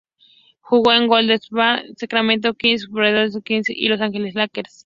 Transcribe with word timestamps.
Jugó 0.61 0.93
en 0.93 1.05
Golden 1.07 1.35
State 1.35 1.53
Warriors, 1.53 1.93
Sacramento 1.99 2.55
Kings, 2.55 2.87
Washington 2.89 3.35
Wizards 3.43 3.69
y 3.69 3.85
en 3.85 3.91
Los 3.91 4.01
Ángeles 4.01 4.33
Lakers. 4.33 4.79